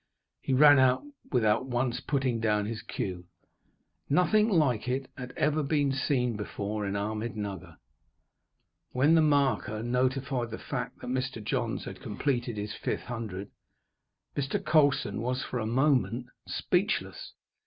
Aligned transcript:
He 0.41 0.53
ran 0.53 0.79
out 0.79 1.03
without 1.31 1.67
once 1.67 1.99
putting 1.99 2.39
down 2.39 2.65
his 2.65 2.81
cue. 2.81 3.27
Nothing 4.09 4.49
like 4.49 4.87
it 4.87 5.11
had 5.15 5.31
ever 5.37 5.61
been 5.61 5.91
seen 5.91 6.35
before 6.35 6.87
in 6.87 6.95
Ahmednugger. 6.95 7.77
When 8.93 9.13
the 9.13 9.21
marker 9.21 9.83
notified 9.83 10.49
the 10.49 10.57
fact 10.57 11.01
that 11.01 11.07
Mr. 11.11 11.39
Johns 11.39 11.85
had 11.85 12.01
completed 12.01 12.57
his 12.57 12.73
fifth 12.73 13.03
hundred, 13.03 13.51
Mr. 14.35 14.59
Colson 14.65 15.21
was, 15.21 15.43
for 15.43 15.59
a 15.59 15.67
moment, 15.67 16.25
speechless. 16.47 17.33